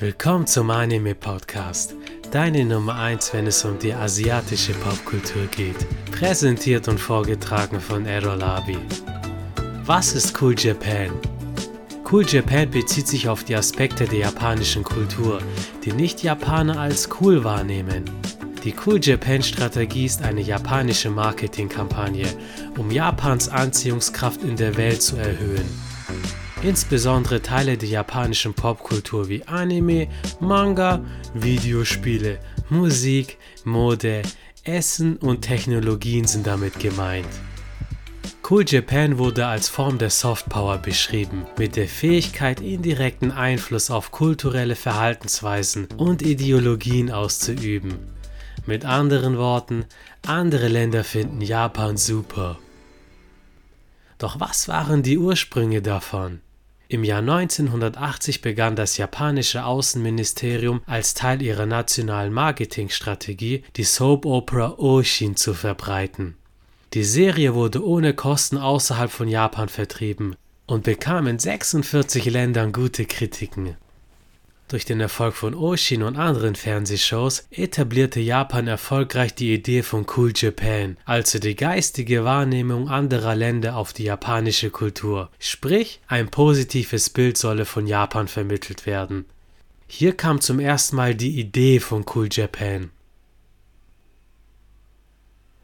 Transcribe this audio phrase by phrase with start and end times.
[0.00, 1.94] Willkommen zum Anime Podcast,
[2.30, 5.76] deine Nummer 1, wenn es um die asiatische Popkultur geht.
[6.10, 8.78] Präsentiert und vorgetragen von Errol Abi.
[9.84, 11.10] Was ist Cool Japan?
[12.10, 15.42] Cool Japan bezieht sich auf die Aspekte der japanischen Kultur,
[15.84, 18.06] die Nicht-Japaner als cool wahrnehmen.
[18.64, 22.26] Die Cool Japan Strategie ist eine japanische Marketingkampagne,
[22.78, 25.89] um Japans Anziehungskraft in der Welt zu erhöhen.
[26.62, 30.08] Insbesondere Teile der japanischen Popkultur wie Anime,
[30.40, 31.02] Manga,
[31.32, 34.20] Videospiele, Musik, Mode,
[34.64, 37.28] Essen und Technologien sind damit gemeint.
[38.48, 44.76] Cool Japan wurde als Form der Softpower beschrieben, mit der Fähigkeit, indirekten Einfluss auf kulturelle
[44.76, 47.94] Verhaltensweisen und Ideologien auszuüben.
[48.66, 49.86] Mit anderen Worten,
[50.26, 52.58] andere Länder finden Japan super.
[54.18, 56.40] Doch was waren die Ursprünge davon?
[56.90, 64.74] Im Jahr 1980 begann das japanische Außenministerium als Teil ihrer nationalen Marketingstrategie die Soap Opera
[64.76, 66.34] Oshin zu verbreiten.
[66.94, 70.34] Die Serie wurde ohne Kosten außerhalb von Japan vertrieben
[70.66, 73.76] und bekam in 46 Ländern gute Kritiken.
[74.70, 80.32] Durch den Erfolg von Oshin und anderen Fernsehshows etablierte Japan erfolgreich die Idee von Cool
[80.32, 87.36] Japan, also die geistige Wahrnehmung anderer Länder auf die japanische Kultur, sprich ein positives Bild
[87.36, 89.24] solle von Japan vermittelt werden.
[89.88, 92.90] Hier kam zum ersten Mal die Idee von Cool Japan.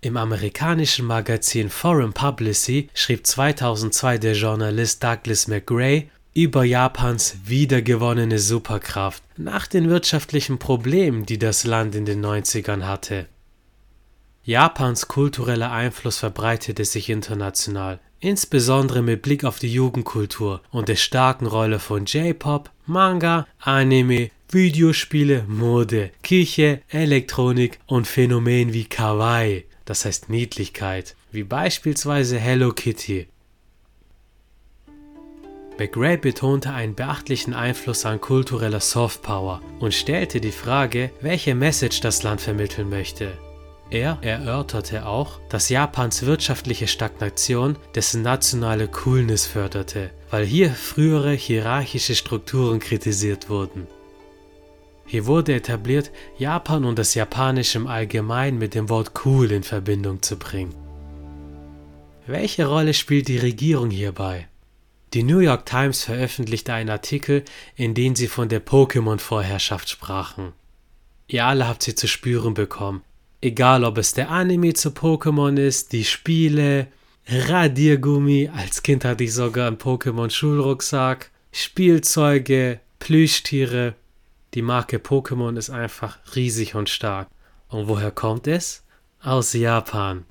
[0.00, 9.24] Im amerikanischen Magazin Foreign Publicity schrieb 2002 der Journalist Douglas McGray über Japans wiedergewonnene Superkraft
[9.36, 13.26] nach den wirtschaftlichen Problemen, die das Land in den 90ern hatte.
[14.44, 21.46] Japans kultureller Einfluss verbreitete sich international, insbesondere mit Blick auf die Jugendkultur und der starken
[21.46, 30.30] Rolle von J-Pop, Manga, Anime, Videospiele, Mode, Kirche, Elektronik und Phänomenen wie Kawaii, das heißt
[30.30, 33.26] Niedlichkeit, wie beispielsweise Hello Kitty
[35.78, 42.24] McRae betonte einen beachtlichen Einfluss an kultureller Softpower und stellte die Frage, welche Message das
[42.24, 43.38] Land vermitteln möchte.
[43.90, 52.14] Er erörterte auch, dass Japans wirtschaftliche Stagnation dessen nationale Coolness förderte, weil hier frühere hierarchische
[52.14, 53.86] Strukturen kritisiert wurden.
[55.06, 60.20] Hier wurde etabliert, Japan und das Japanische im Allgemeinen mit dem Wort cool in Verbindung
[60.20, 60.74] zu bringen.
[62.26, 64.48] Welche Rolle spielt die Regierung hierbei?
[65.14, 67.44] Die New York Times veröffentlichte einen Artikel,
[67.76, 70.52] in dem sie von der Pokémon-Vorherrschaft sprachen.
[71.28, 73.02] Ihr alle habt sie zu spüren bekommen.
[73.40, 76.88] Egal ob es der Anime zu Pokémon ist, die Spiele,
[77.26, 83.94] Radiergummi, als Kind hatte ich sogar einen Pokémon-Schulrucksack, Spielzeuge, Plüschtiere.
[84.54, 87.28] Die Marke Pokémon ist einfach riesig und stark.
[87.68, 88.82] Und woher kommt es?
[89.22, 90.24] Aus Japan.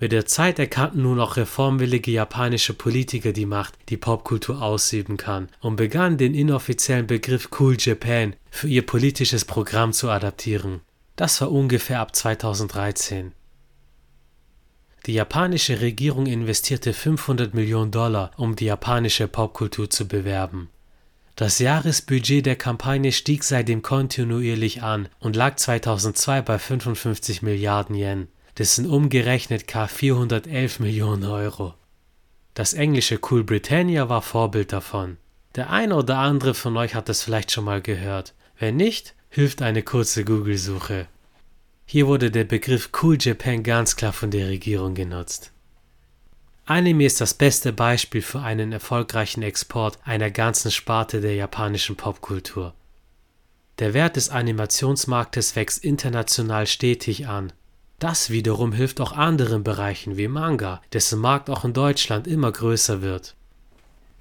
[0.00, 5.50] Mit der Zeit erkannten nun auch reformwillige japanische Politiker die Macht, die Popkultur ausüben kann,
[5.60, 10.80] und begannen den inoffiziellen Begriff Cool Japan für ihr politisches Programm zu adaptieren.
[11.16, 13.32] Das war ungefähr ab 2013.
[15.04, 20.70] Die japanische Regierung investierte 500 Millionen Dollar, um die japanische Popkultur zu bewerben.
[21.36, 28.28] Das Jahresbudget der Kampagne stieg seitdem kontinuierlich an und lag 2002 bei 55 Milliarden Yen.
[28.60, 31.72] Das sind umgerechnet k 411 Millionen Euro.
[32.52, 35.16] Das englische Cool Britannia war Vorbild davon.
[35.54, 38.34] Der eine oder andere von euch hat es vielleicht schon mal gehört.
[38.58, 41.06] Wenn nicht, hilft eine kurze Google-Suche.
[41.86, 45.52] Hier wurde der Begriff Cool Japan ganz klar von der Regierung genutzt.
[46.66, 52.74] Anime ist das beste Beispiel für einen erfolgreichen Export einer ganzen Sparte der japanischen Popkultur.
[53.78, 57.54] Der Wert des Animationsmarktes wächst international stetig an
[58.00, 63.02] das wiederum hilft auch anderen Bereichen wie Manga, dessen Markt auch in Deutschland immer größer
[63.02, 63.36] wird.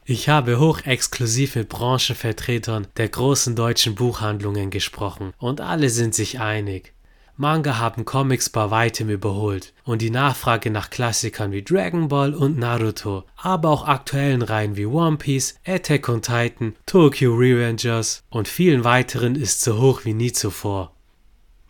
[0.05, 6.93] Ich habe hochexklusiv mit Branchenvertretern der großen deutschen Buchhandlungen gesprochen und alle sind sich einig.
[7.37, 12.57] Manga haben Comics bei weitem überholt und die Nachfrage nach Klassikern wie Dragon Ball und
[12.57, 18.83] Naruto, aber auch aktuellen Reihen wie One Piece, Attack on Titan, Tokyo Revengers und vielen
[18.83, 20.91] weiteren ist so hoch wie nie zuvor.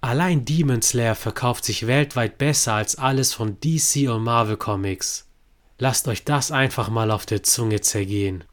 [0.01, 5.27] Allein Demon Slayer verkauft sich weltweit besser als alles von DC und Marvel Comics.
[5.77, 8.43] Lasst euch das einfach mal auf der Zunge zergehen.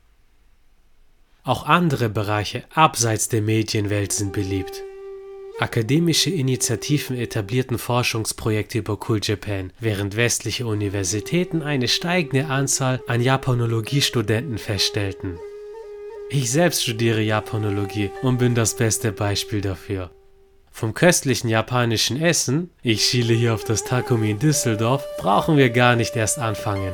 [1.44, 4.82] Auch andere Bereiche abseits der Medienwelt sind beliebt.
[5.58, 14.58] Akademische Initiativen etablierten Forschungsprojekte über Cool Japan, während westliche Universitäten eine steigende Anzahl an Japanologiestudenten
[14.58, 15.38] feststellten.
[16.28, 20.10] Ich selbst studiere Japanologie und bin das beste Beispiel dafür.
[20.76, 25.96] Vom köstlichen japanischen Essen, ich schiele hier auf das Takumi in Düsseldorf, brauchen wir gar
[25.96, 26.92] nicht erst anfangen.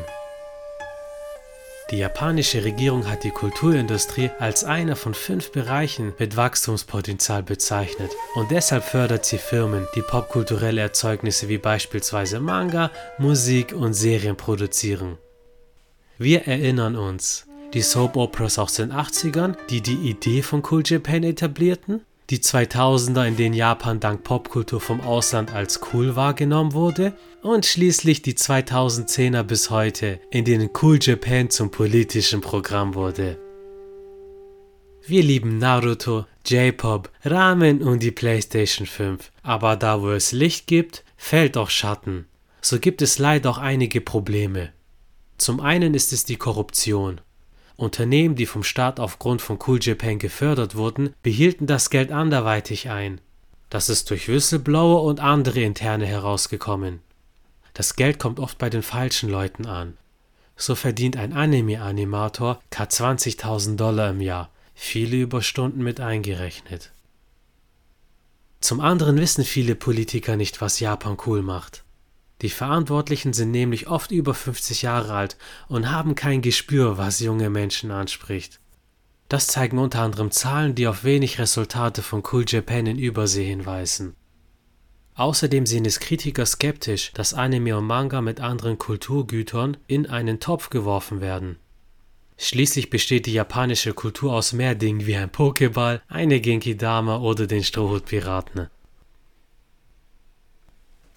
[1.90, 8.52] Die japanische Regierung hat die Kulturindustrie als einer von fünf Bereichen mit Wachstumspotenzial bezeichnet und
[8.52, 15.18] deshalb fördert sie Firmen, die popkulturelle Erzeugnisse wie beispielsweise Manga, Musik und Serien produzieren.
[16.18, 21.24] Wir erinnern uns, die Soap Operas aus den 80ern, die die Idee von Cool Japan
[21.24, 27.12] etablierten, die 2000er, in denen Japan dank Popkultur vom Ausland als cool wahrgenommen wurde
[27.42, 33.38] und schließlich die 2010er bis heute, in denen Cool Japan zum politischen Programm wurde.
[35.04, 41.04] Wir lieben Naruto, J-Pop, Ramen und die PlayStation 5, aber da wo es Licht gibt,
[41.18, 42.24] fällt auch Schatten.
[42.62, 44.72] So gibt es leider auch einige Probleme.
[45.36, 47.20] Zum einen ist es die Korruption.
[47.76, 53.20] Unternehmen, die vom Staat aufgrund von Cool Japan gefördert wurden, behielten das Geld anderweitig ein.
[53.70, 57.00] Das ist durch Whistleblower und andere Interne herausgekommen.
[57.74, 59.96] Das Geld kommt oft bei den falschen Leuten an.
[60.56, 66.92] So verdient ein Anime-Animator k 20.000 Dollar im Jahr, viele Überstunden mit eingerechnet.
[68.60, 71.82] Zum anderen wissen viele Politiker nicht, was Japan cool macht.
[72.42, 75.36] Die Verantwortlichen sind nämlich oft über 50 Jahre alt
[75.68, 78.58] und haben kein Gespür, was junge Menschen anspricht.
[79.28, 84.14] Das zeigen unter anderem Zahlen, die auf wenig Resultate von Cool Japan in Übersee hinweisen.
[85.14, 90.68] Außerdem sehen es Kritiker skeptisch, dass Anime und Manga mit anderen Kulturgütern in einen Topf
[90.68, 91.56] geworfen werden.
[92.38, 97.62] Schließlich besteht die japanische Kultur aus mehr Dingen wie ein Pokéball, eine Genki-Dama oder den
[97.62, 98.68] Strohhutpiraten.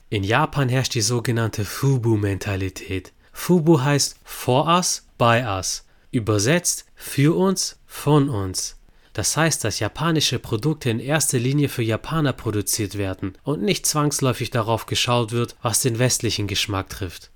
[0.09, 3.11] In Japan herrscht die sogenannte Fubu-Mentalität.
[3.31, 5.85] Fubu heißt for us, by us.
[6.11, 8.77] Übersetzt für uns, von uns.
[9.13, 14.51] Das heißt, dass japanische Produkte in erster Linie für Japaner produziert werden und nicht zwangsläufig
[14.51, 17.31] darauf geschaut wird, was den westlichen Geschmack trifft.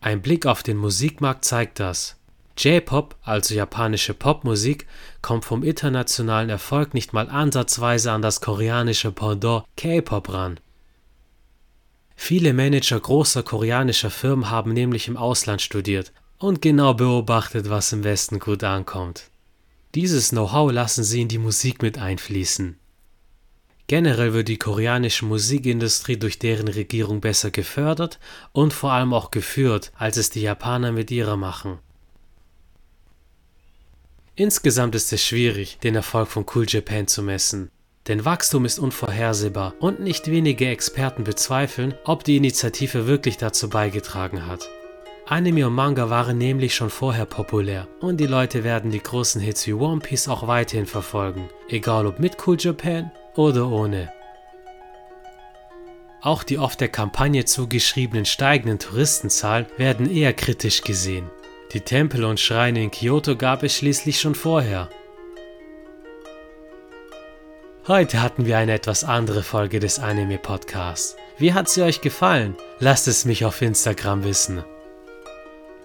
[0.00, 2.16] Ein Blick auf den Musikmarkt zeigt das.
[2.58, 4.86] J-Pop, also japanische Popmusik,
[5.22, 10.60] kommt vom internationalen Erfolg nicht mal ansatzweise an das koreanische Pendant K-Pop ran.
[12.20, 18.02] Viele Manager großer koreanischer Firmen haben nämlich im Ausland studiert und genau beobachtet, was im
[18.02, 19.30] Westen gut ankommt.
[19.94, 22.76] Dieses Know-how lassen sie in die Musik mit einfließen.
[23.86, 28.18] Generell wird die koreanische Musikindustrie durch deren Regierung besser gefördert
[28.52, 31.78] und vor allem auch geführt, als es die Japaner mit ihrer machen.
[34.34, 37.70] Insgesamt ist es schwierig, den Erfolg von Cool Japan zu messen.
[38.08, 44.46] Denn Wachstum ist unvorhersehbar und nicht wenige Experten bezweifeln, ob die Initiative wirklich dazu beigetragen
[44.46, 44.66] hat.
[45.26, 49.66] Anime und Manga waren nämlich schon vorher populär und die Leute werden die großen Hits
[49.66, 54.10] wie One Piece auch weiterhin verfolgen, egal ob mit Cool Japan oder ohne.
[56.22, 61.30] Auch die oft der Kampagne zugeschriebenen steigenden Touristenzahlen werden eher kritisch gesehen.
[61.74, 64.88] Die Tempel und Schreine in Kyoto gab es schließlich schon vorher
[67.88, 71.16] Heute hatten wir eine etwas andere Folge des Anime Podcasts.
[71.38, 72.54] Wie hat sie euch gefallen?
[72.80, 74.62] Lasst es mich auf Instagram wissen.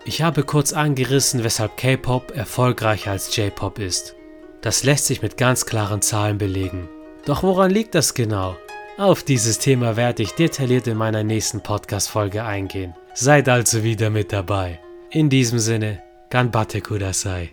[0.04, 4.18] Ich habe kurz angerissen, weshalb K-Pop erfolgreicher als J-Pop ist.
[4.60, 6.90] Das lässt sich mit ganz klaren Zahlen belegen.
[7.24, 8.58] Doch woran liegt das genau?
[8.98, 12.94] Auf dieses Thema werde ich detailliert in meiner nächsten Podcast-Folge eingehen.
[13.14, 14.82] Seid also wieder mit dabei.
[15.10, 17.52] In diesem Sinne, Ganbate Kudasai.